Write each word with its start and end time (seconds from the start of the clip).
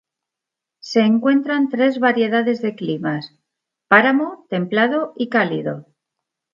Se 0.79 1.01
encuentran 1.01 1.69
tres 1.69 1.99
variedades 1.99 2.59
de 2.63 2.73
climas: 2.73 3.37
páramo, 3.87 4.47
templado 4.49 5.13
y 5.15 5.29
cálido. 5.29 5.85